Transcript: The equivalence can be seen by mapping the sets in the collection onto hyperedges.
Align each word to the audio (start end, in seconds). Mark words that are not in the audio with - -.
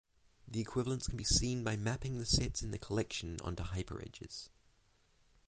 The 0.47 0.59
equivalence 0.59 1.05
can 1.05 1.15
be 1.15 1.23
seen 1.23 1.63
by 1.63 1.75
mapping 1.77 2.17
the 2.17 2.25
sets 2.25 2.63
in 2.63 2.71
the 2.71 2.79
collection 2.79 3.37
onto 3.43 3.61
hyperedges. 3.61 4.49